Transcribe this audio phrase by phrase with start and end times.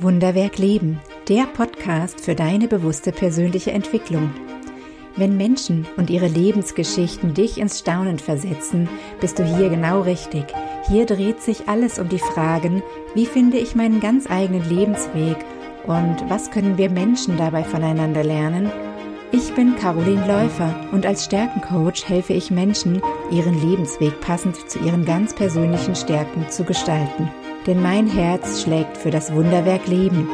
[0.00, 4.34] Wunderwerk Leben, der Podcast für deine bewusste persönliche Entwicklung.
[5.14, 8.88] Wenn Menschen und ihre Lebensgeschichten dich ins Staunen versetzen,
[9.20, 10.46] bist du hier genau richtig.
[10.88, 12.82] Hier dreht sich alles um die Fragen,
[13.14, 15.36] wie finde ich meinen ganz eigenen Lebensweg
[15.86, 18.72] und was können wir Menschen dabei voneinander lernen?
[19.30, 23.00] Ich bin Caroline Läufer und als Stärkencoach helfe ich Menschen,
[23.30, 27.30] ihren Lebensweg passend zu ihren ganz persönlichen Stärken zu gestalten
[27.66, 30.28] denn mein Herz schlägt für das Wunderwerk Leben.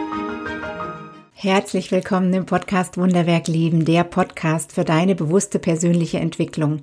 [1.32, 6.82] Herzlich willkommen im Podcast Wunderwerk Leben, der Podcast für deine bewusste persönliche Entwicklung.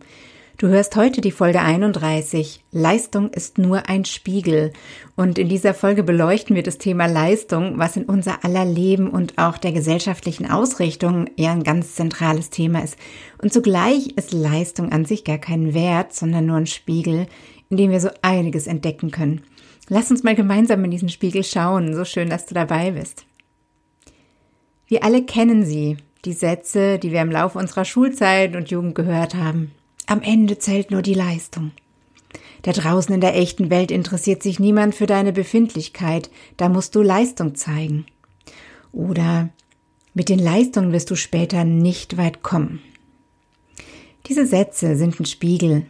[0.57, 2.63] Du hörst heute die Folge 31.
[2.71, 4.71] Leistung ist nur ein Spiegel.
[5.17, 9.37] Und in dieser Folge beleuchten wir das Thema Leistung, was in unser aller Leben und
[9.37, 12.95] auch der gesellschaftlichen Ausrichtung ja ein ganz zentrales Thema ist.
[13.41, 17.27] Und zugleich ist Leistung an sich gar kein Wert, sondern nur ein Spiegel,
[17.69, 19.43] in dem wir so einiges entdecken können.
[19.89, 21.93] Lass uns mal gemeinsam in diesen Spiegel schauen.
[21.93, 23.25] So schön, dass du dabei bist.
[24.87, 29.35] Wir alle kennen sie, die Sätze, die wir im Laufe unserer Schulzeit und Jugend gehört
[29.35, 29.71] haben.
[30.05, 31.71] Am Ende zählt nur die Leistung.
[32.63, 37.01] Da draußen in der echten Welt interessiert sich niemand für deine Befindlichkeit, da musst du
[37.01, 38.05] Leistung zeigen.
[38.91, 39.49] Oder
[40.13, 42.81] mit den Leistungen wirst du später nicht weit kommen.
[44.27, 45.85] Diese Sätze sind ein Spiegel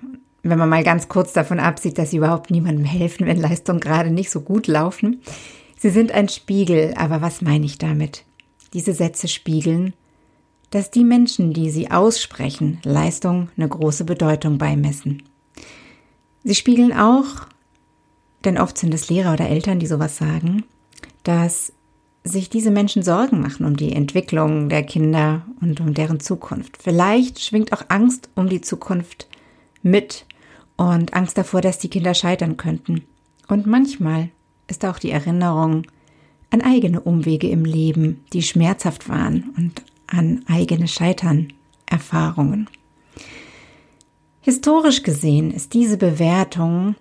[0.50, 4.12] wenn man mal ganz kurz davon absieht, dass sie überhaupt niemandem helfen, wenn Leistungen gerade
[4.12, 5.22] nicht so gut laufen.
[5.78, 8.24] Sie sind ein Spiegel, aber was meine ich damit?
[8.74, 9.94] Diese Sätze spiegeln,
[10.70, 15.24] dass die Menschen, die sie aussprechen, Leistung eine große Bedeutung beimessen.
[16.44, 17.48] Sie spiegeln auch,
[18.44, 20.64] denn oft sind es Lehrer oder Eltern, die sowas sagen,
[21.24, 21.74] dass
[22.24, 26.78] sich diese Menschen Sorgen machen um die Entwicklung der Kinder und um deren Zukunft.
[26.82, 29.28] Vielleicht schwingt auch Angst um die Zukunft
[29.82, 30.26] mit
[30.78, 33.04] und Angst davor, dass die Kinder scheitern könnten.
[33.48, 34.30] Und manchmal
[34.68, 35.84] ist auch die Erinnerung
[36.50, 41.52] an eigene Umwege im Leben, die schmerzhaft waren und an eigene Scheitern
[41.86, 42.70] Erfahrungen.
[44.42, 46.96] Historisch gesehen ist diese Bewertung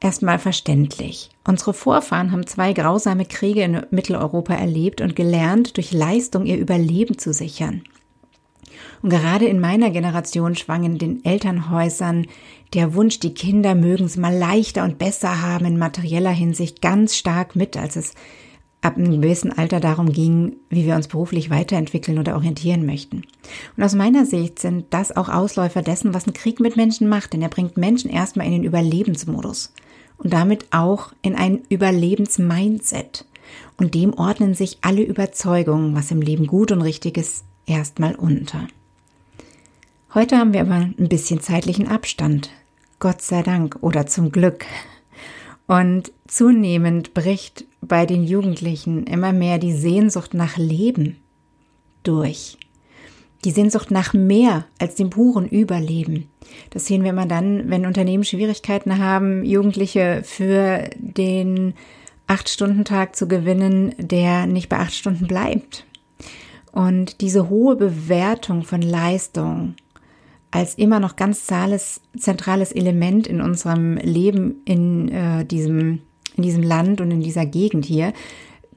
[0.00, 1.30] erstmal verständlich.
[1.46, 7.18] Unsere Vorfahren haben zwei grausame Kriege in Mitteleuropa erlebt und gelernt, durch Leistung ihr Überleben
[7.18, 7.82] zu sichern.
[9.02, 12.26] Und gerade in meiner Generation schwang in den Elternhäusern
[12.72, 17.16] der Wunsch, die Kinder mögen es mal leichter und besser haben in materieller Hinsicht ganz
[17.16, 18.14] stark mit, als es
[18.84, 23.22] ab einem gewissen Alter darum ging, wie wir uns beruflich weiterentwickeln oder orientieren möchten.
[23.76, 27.32] Und aus meiner Sicht sind das auch Ausläufer dessen, was ein Krieg mit Menschen macht,
[27.32, 29.72] denn er bringt Menschen erstmal in den Überlebensmodus
[30.18, 33.24] und damit auch in ein Überlebensmindset.
[33.76, 38.68] Und dem ordnen sich alle Überzeugungen, was im Leben gut und richtig ist, erstmal unter.
[40.14, 42.50] Heute haben wir aber ein bisschen zeitlichen Abstand.
[43.00, 44.64] Gott sei Dank oder zum Glück.
[45.66, 51.16] Und zunehmend bricht bei den Jugendlichen immer mehr die Sehnsucht nach Leben
[52.02, 52.58] durch.
[53.44, 56.28] Die Sehnsucht nach mehr als dem puren Überleben.
[56.70, 61.74] Das sehen wir immer dann, wenn Unternehmen Schwierigkeiten haben, Jugendliche für den
[62.26, 65.84] Acht-Stunden-Tag zu gewinnen, der nicht bei acht Stunden bleibt.
[66.74, 69.76] Und diese hohe Bewertung von Leistung
[70.50, 76.00] als immer noch ganz zahles, zentrales Element in unserem Leben in äh, diesem
[76.36, 78.12] in diesem Land und in dieser Gegend hier,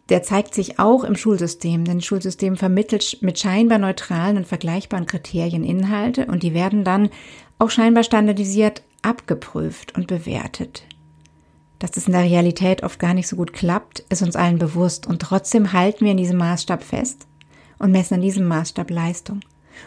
[0.10, 1.86] der zeigt sich auch im Schulsystem.
[1.86, 7.10] Denn Schulsystem vermittelt mit scheinbar neutralen und vergleichbaren Kriterien Inhalte und die werden dann
[7.58, 10.84] auch scheinbar standardisiert abgeprüft und bewertet.
[11.80, 15.08] Dass das in der Realität oft gar nicht so gut klappt, ist uns allen bewusst
[15.08, 17.26] und trotzdem halten wir in diesem Maßstab fest
[17.80, 19.42] und messen an diesem Maßstab Leistung.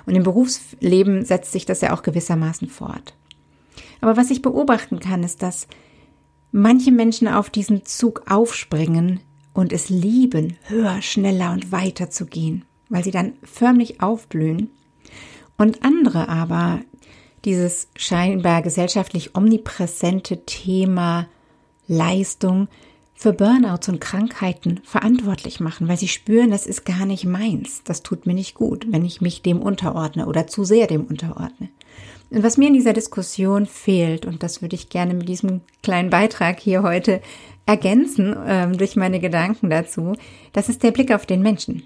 [0.06, 3.14] Und im Berufsleben setzt sich das ja auch gewissermaßen fort.
[4.00, 5.66] Aber was ich beobachten kann, ist, dass
[6.52, 9.20] manche Menschen auf diesen Zug aufspringen
[9.52, 14.70] und es lieben, höher, schneller und weiter zu gehen, weil sie dann förmlich aufblühen.
[15.58, 16.80] Und andere aber
[17.44, 21.26] dieses scheinbar gesellschaftlich omnipräsente Thema
[21.86, 22.68] Leistung
[23.20, 27.82] für Burnouts und Krankheiten verantwortlich machen, weil sie spüren, das ist gar nicht meins.
[27.84, 31.68] Das tut mir nicht gut, wenn ich mich dem unterordne oder zu sehr dem unterordne.
[32.30, 36.08] Und was mir in dieser Diskussion fehlt, und das würde ich gerne mit diesem kleinen
[36.08, 37.20] Beitrag hier heute
[37.66, 40.14] ergänzen ähm, durch meine Gedanken dazu,
[40.54, 41.82] das ist der Blick auf den Menschen.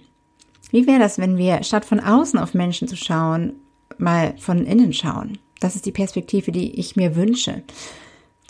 [0.70, 3.55] Wie wäre das, wenn wir statt von außen auf Menschen zu schauen,
[3.99, 5.38] mal von innen schauen?
[5.59, 7.64] Das ist die Perspektive, die ich mir wünsche.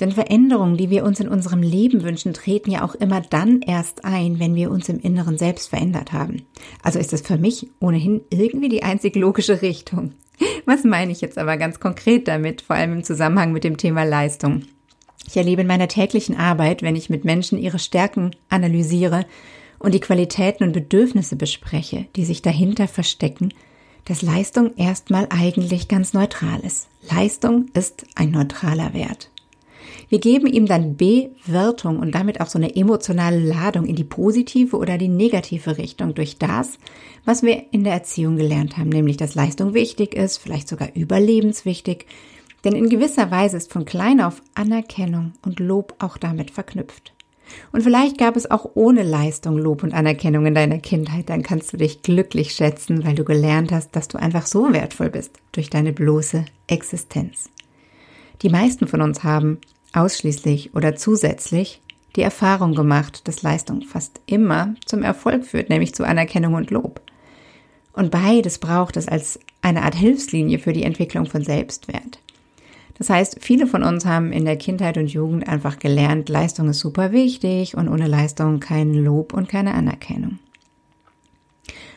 [0.01, 4.05] Denn Veränderungen, die wir uns in unserem Leben wünschen, treten ja auch immer dann erst
[4.05, 6.47] ein, wenn wir uns im Inneren selbst verändert haben.
[6.83, 10.13] Also ist das für mich ohnehin irgendwie die einzig logische Richtung.
[10.65, 14.05] Was meine ich jetzt aber ganz konkret damit, vor allem im Zusammenhang mit dem Thema
[14.05, 14.63] Leistung?
[15.27, 19.27] Ich erlebe in meiner täglichen Arbeit, wenn ich mit Menschen ihre Stärken analysiere
[19.79, 23.55] und die Qualitäten und Bedürfnisse bespreche, die sich dahinter verstecken,
[24.07, 26.89] dass Leistung erstmal eigentlich ganz neutral ist.
[27.11, 29.31] Leistung ist ein neutraler Wert.
[30.09, 34.77] Wir geben ihm dann Bewertung und damit auch so eine emotionale Ladung in die positive
[34.77, 36.79] oder die negative Richtung durch das,
[37.25, 42.07] was wir in der Erziehung gelernt haben, nämlich dass Leistung wichtig ist, vielleicht sogar überlebenswichtig,
[42.65, 47.13] denn in gewisser Weise ist von klein auf Anerkennung und Lob auch damit verknüpft.
[47.73, 51.73] Und vielleicht gab es auch ohne Leistung Lob und Anerkennung in deiner Kindheit, dann kannst
[51.73, 55.71] du dich glücklich schätzen, weil du gelernt hast, dass du einfach so wertvoll bist durch
[55.71, 57.51] deine bloße Existenz.
[58.43, 59.59] Die meisten von uns haben
[59.95, 61.81] ausschließlich oder zusätzlich
[62.17, 67.01] die Erfahrung gemacht, dass Leistung fast immer zum Erfolg führt, nämlich zu Anerkennung und Lob.
[67.93, 72.19] Und beides braucht es als eine Art Hilfslinie für die Entwicklung von Selbstwert.
[72.99, 76.79] Das heißt, viele von uns haben in der Kindheit und Jugend einfach gelernt, Leistung ist
[76.79, 80.39] super wichtig und ohne Leistung kein Lob und keine Anerkennung.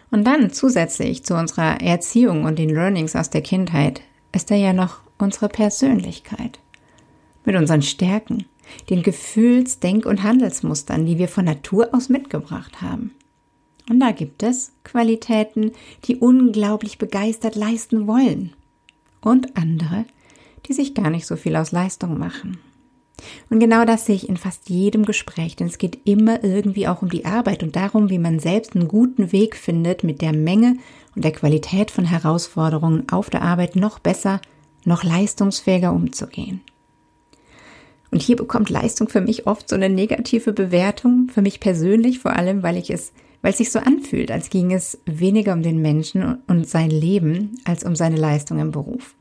[0.10, 4.02] Und dann zusätzlich zu unserer Erziehung und den Learnings aus der Kindheit
[4.32, 6.60] ist da ja noch unsere Persönlichkeit
[7.48, 8.46] mit unseren Stärken,
[8.90, 13.12] den Gefühls-, Denk- und Handelsmustern, die wir von Natur aus mitgebracht haben.
[13.90, 15.72] Und da gibt es Qualitäten,
[16.04, 18.54] die unglaublich begeistert leisten wollen
[19.22, 20.06] und andere,
[20.68, 22.60] die sich gar nicht so viel aus Leistung machen.
[23.50, 27.02] Und genau das sehe ich in fast jedem Gespräch, denn es geht immer irgendwie auch
[27.02, 30.76] um die Arbeit und darum, wie man selbst einen guten Weg findet, mit der Menge
[31.16, 34.42] und der Qualität von Herausforderungen auf der Arbeit noch besser,
[34.84, 36.62] noch leistungsfähiger umzugehen.
[38.12, 42.36] Und hier bekommt Leistung für mich oft so eine negative Bewertung, für mich persönlich vor
[42.36, 43.12] allem, weil ich es,
[43.42, 47.60] weil es sich so anfühlt, als ging es weniger um den Menschen und sein Leben
[47.66, 49.16] als um seine Leistung im Beruf.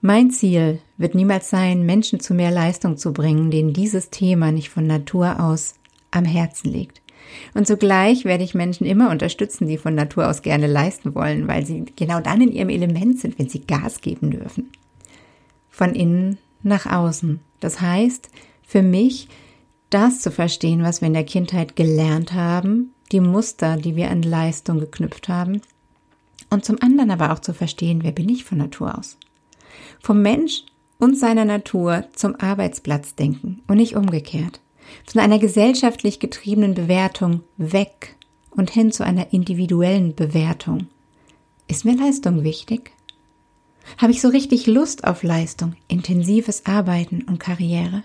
[0.00, 4.70] Mein Ziel wird niemals sein, Menschen zu mehr Leistung zu bringen, denen dieses Thema nicht
[4.70, 5.74] von Natur aus
[6.10, 7.02] am Herzen liegt.
[7.52, 11.66] Und zugleich werde ich Menschen immer unterstützen, die von Natur aus gerne leisten wollen, weil
[11.66, 14.70] sie genau dann in ihrem Element sind, wenn sie Gas geben dürfen.
[15.68, 17.40] Von innen nach außen.
[17.60, 18.30] Das heißt,
[18.62, 19.28] für mich,
[19.90, 24.22] das zu verstehen, was wir in der Kindheit gelernt haben, die Muster, die wir an
[24.22, 25.62] Leistung geknüpft haben,
[26.50, 29.18] und zum anderen aber auch zu verstehen, wer bin ich von Natur aus.
[30.00, 30.64] Vom Mensch
[30.98, 34.60] und seiner Natur zum Arbeitsplatz denken und nicht umgekehrt.
[35.10, 38.16] Von einer gesellschaftlich getriebenen Bewertung weg
[38.50, 40.88] und hin zu einer individuellen Bewertung.
[41.66, 42.92] Ist mir Leistung wichtig?
[43.96, 48.04] Habe ich so richtig Lust auf Leistung, intensives Arbeiten und Karriere?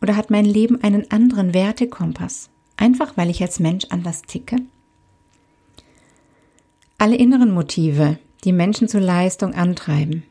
[0.00, 4.56] Oder hat mein Leben einen anderen Wertekompass, einfach weil ich als Mensch anders ticke?
[6.98, 10.22] Alle inneren Motive, die Menschen zur Leistung antreiben,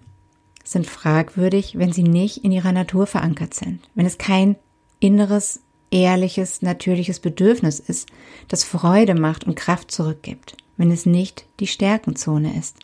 [0.64, 4.56] sind fragwürdig, wenn sie nicht in ihrer Natur verankert sind, wenn es kein
[5.00, 5.62] inneres,
[5.92, 8.10] ehrliches, natürliches Bedürfnis ist,
[8.48, 12.80] das Freude macht und Kraft zurückgibt, wenn es nicht die Stärkenzone ist.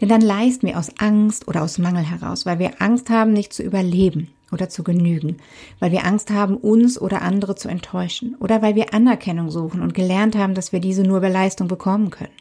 [0.00, 3.52] Denn dann leisten wir aus Angst oder aus Mangel heraus, weil wir Angst haben, nicht
[3.52, 5.38] zu überleben oder zu genügen,
[5.80, 9.94] weil wir Angst haben, uns oder andere zu enttäuschen oder weil wir Anerkennung suchen und
[9.94, 12.32] gelernt haben, dass wir diese nur bei Leistung bekommen können.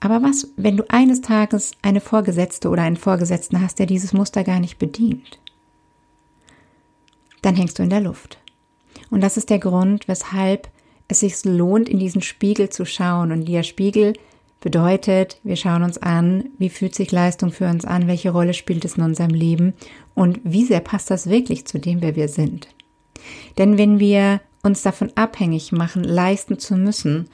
[0.00, 4.44] Aber was, wenn du eines Tages eine Vorgesetzte oder einen Vorgesetzten hast, der dieses Muster
[4.44, 5.38] gar nicht bedient?
[7.42, 8.38] Dann hängst du in der Luft.
[9.10, 10.68] Und das ist der Grund, weshalb
[11.08, 13.30] es sich lohnt, in diesen Spiegel zu schauen.
[13.30, 14.14] Und der Spiegel
[14.60, 18.84] Bedeutet, wir schauen uns an, wie fühlt sich Leistung für uns an, welche Rolle spielt
[18.84, 19.72] es in unserem Leben
[20.14, 22.68] und wie sehr passt das wirklich zu dem, wer wir sind.
[23.56, 27.28] Denn wenn wir uns davon abhängig machen, leisten zu müssen,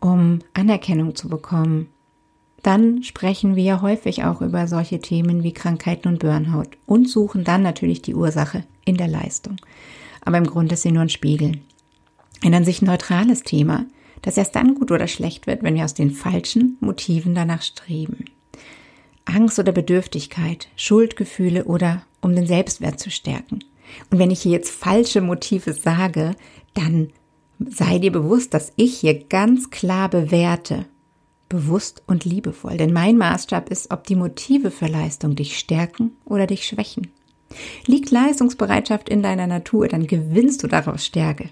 [0.00, 1.88] um Anerkennung zu bekommen,
[2.62, 7.62] dann sprechen wir häufig auch über solche Themen wie Krankheiten und Burnout und suchen dann
[7.62, 9.56] natürlich die Ursache in der Leistung.
[10.22, 11.60] Aber im Grunde ist sie nur ein Spiegel.
[12.42, 13.86] Ein an sich neutrales Thema
[14.24, 18.24] das erst dann gut oder schlecht wird, wenn wir aus den falschen Motiven danach streben.
[19.26, 23.60] Angst oder Bedürftigkeit, Schuldgefühle oder um den Selbstwert zu stärken.
[24.10, 26.34] Und wenn ich hier jetzt falsche Motive sage,
[26.72, 27.10] dann
[27.58, 30.86] sei dir bewusst, dass ich hier ganz klar bewerte,
[31.50, 32.78] bewusst und liebevoll.
[32.78, 37.12] Denn mein Maßstab ist, ob die Motive für Leistung dich stärken oder dich schwächen.
[37.86, 41.50] Liegt Leistungsbereitschaft in deiner Natur, dann gewinnst du daraus Stärke.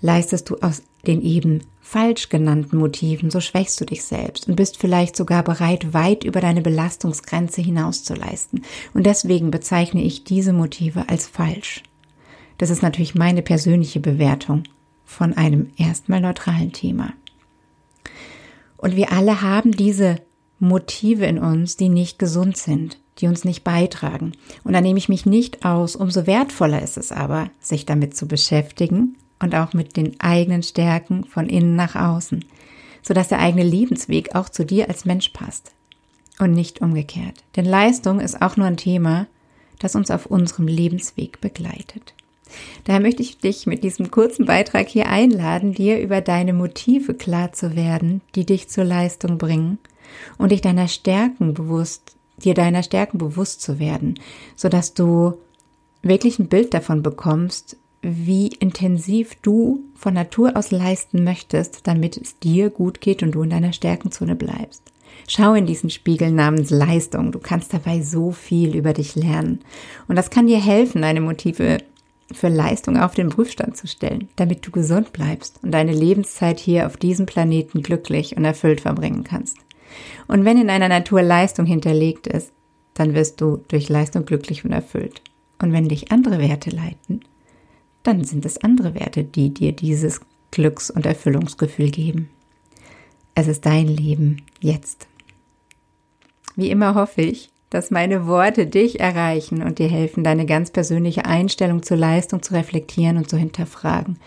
[0.00, 4.76] Leistest du aus den eben falsch genannten Motiven, so schwächst du dich selbst und bist
[4.76, 8.62] vielleicht sogar bereit, weit über deine Belastungsgrenze hinaus zu leisten.
[8.92, 11.82] Und deswegen bezeichne ich diese Motive als falsch.
[12.58, 14.64] Das ist natürlich meine persönliche Bewertung
[15.04, 17.12] von einem erstmal neutralen Thema.
[18.76, 20.16] Und wir alle haben diese
[20.58, 24.32] Motive in uns, die nicht gesund sind, die uns nicht beitragen.
[24.64, 28.26] Und da nehme ich mich nicht aus, umso wertvoller ist es aber, sich damit zu
[28.26, 32.44] beschäftigen und auch mit den eigenen Stärken von innen nach außen,
[33.02, 35.72] sodass der eigene Lebensweg auch zu dir als Mensch passt
[36.38, 37.44] und nicht umgekehrt.
[37.56, 39.26] Denn Leistung ist auch nur ein Thema,
[39.78, 42.14] das uns auf unserem Lebensweg begleitet.
[42.84, 47.52] Daher möchte ich dich mit diesem kurzen Beitrag hier einladen, dir über deine Motive klar
[47.52, 49.78] zu werden, die dich zur Leistung bringen
[50.38, 54.20] und dich deiner Stärken bewusst, dir deiner Stärken bewusst zu werden,
[54.54, 55.34] sodass du
[56.02, 57.76] wirklich ein Bild davon bekommst,
[58.08, 63.42] wie intensiv du von Natur aus leisten möchtest, damit es dir gut geht und du
[63.42, 64.82] in deiner Stärkenzone bleibst.
[65.26, 67.32] Schau in diesen Spiegel namens Leistung.
[67.32, 69.60] Du kannst dabei so viel über dich lernen.
[70.06, 71.78] Und das kann dir helfen, deine Motive
[72.32, 76.86] für Leistung auf den Prüfstand zu stellen, damit du gesund bleibst und deine Lebenszeit hier
[76.86, 79.58] auf diesem Planeten glücklich und erfüllt verbringen kannst.
[80.28, 82.52] Und wenn in deiner Natur Leistung hinterlegt ist,
[82.94, 85.22] dann wirst du durch Leistung glücklich und erfüllt.
[85.60, 87.20] Und wenn dich andere Werte leiten,
[88.06, 90.20] dann sind es andere Werte, die dir dieses
[90.50, 92.30] Glücks- und Erfüllungsgefühl geben.
[93.34, 95.08] Es ist dein Leben jetzt.
[96.54, 101.26] Wie immer hoffe ich, dass meine Worte dich erreichen und dir helfen, deine ganz persönliche
[101.26, 104.18] Einstellung zur Leistung zu reflektieren und zu hinterfragen.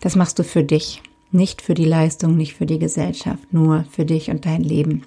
[0.00, 4.04] Das machst du für dich, nicht für die Leistung, nicht für die Gesellschaft, nur für
[4.04, 5.04] dich und dein Leben.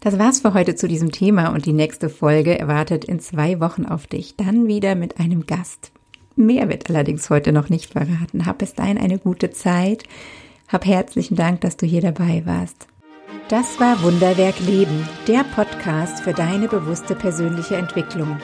[0.00, 3.86] Das war's für heute zu diesem Thema und die nächste Folge erwartet in zwei Wochen
[3.86, 4.36] auf dich.
[4.36, 5.90] Dann wieder mit einem Gast.
[6.36, 8.44] Mehr wird allerdings heute noch nicht verraten.
[8.44, 10.04] Hab bis dahin eine gute Zeit.
[10.68, 12.86] Hab herzlichen Dank, dass du hier dabei warst.
[13.48, 18.38] Das war Wunderwerk Leben, der Podcast für deine bewusste persönliche Entwicklung.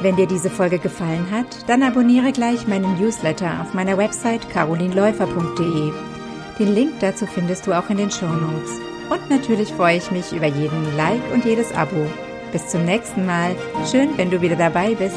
[0.00, 5.92] Wenn dir diese Folge gefallen hat, dann abonniere gleich meinen Newsletter auf meiner Website carolinläufer.de.
[6.58, 8.80] Den Link dazu findest du auch in den Show Notes.
[9.10, 12.06] Und natürlich freue ich mich über jeden Like und jedes Abo.
[12.52, 13.54] Bis zum nächsten Mal.
[13.90, 15.16] Schön, wenn du wieder dabei bist.